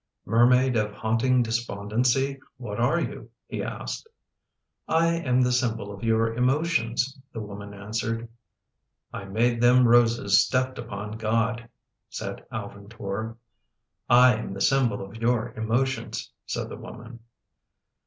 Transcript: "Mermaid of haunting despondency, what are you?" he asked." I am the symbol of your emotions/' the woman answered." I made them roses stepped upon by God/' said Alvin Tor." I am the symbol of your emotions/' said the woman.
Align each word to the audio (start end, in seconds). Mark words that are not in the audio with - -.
"Mermaid 0.25 0.75
of 0.77 0.93
haunting 0.93 1.43
despondency, 1.43 2.39
what 2.57 2.79
are 2.79 2.99
you?" 2.99 3.29
he 3.51 3.61
asked." 3.61 4.09
I 4.87 5.09
am 5.09 5.41
the 5.41 5.51
symbol 5.51 5.93
of 5.93 6.03
your 6.03 6.33
emotions/' 6.35 7.15
the 7.31 7.39
woman 7.39 7.75
answered." 7.75 8.27
I 9.13 9.25
made 9.25 9.61
them 9.61 9.87
roses 9.87 10.43
stepped 10.43 10.79
upon 10.79 11.11
by 11.11 11.17
God/' 11.17 11.69
said 12.09 12.43
Alvin 12.51 12.89
Tor." 12.89 13.37
I 14.09 14.33
am 14.37 14.53
the 14.55 14.61
symbol 14.61 15.05
of 15.05 15.17
your 15.17 15.53
emotions/' 15.55 16.31
said 16.47 16.69
the 16.69 16.77
woman. 16.77 17.19